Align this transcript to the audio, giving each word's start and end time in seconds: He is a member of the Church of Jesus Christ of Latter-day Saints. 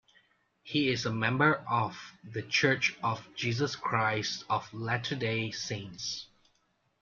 He 0.63 0.89
is 0.89 1.05
a 1.05 1.13
member 1.13 1.63
of 1.69 1.95
the 2.23 2.41
Church 2.41 2.95
of 3.03 3.21
Jesus 3.35 3.75
Christ 3.75 4.43
of 4.49 4.73
Latter-day 4.73 5.51
Saints. 5.51 6.25